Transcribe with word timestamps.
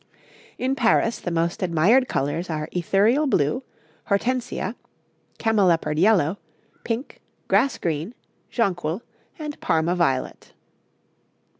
In 0.57 0.73
Paris 0.73 1.19
the 1.19 1.29
most 1.29 1.61
admired 1.61 2.07
colours 2.07 2.49
are 2.49 2.67
ethereal 2.71 3.27
blue, 3.27 3.61
Hortensia, 4.09 4.73
cameleopard 5.37 5.99
yellow, 5.99 6.39
pink, 6.83 7.21
grass 7.47 7.77
green, 7.77 8.15
jonquil, 8.49 9.03
and 9.37 9.59
Parma 9.61 9.95
violet.' 9.95 10.53